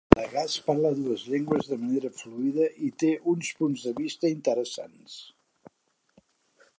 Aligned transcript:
Lagasse 0.17 0.61
parla 0.67 0.91
dues 0.99 1.25
llengües 1.33 1.67
de 1.73 1.77
manera 1.81 2.11
fluida 2.21 2.69
i 2.87 2.89
té 3.03 3.11
uns 3.33 3.53
punts 3.61 3.87
de 3.89 3.95
vista 4.01 4.33
interessants. 4.37 5.19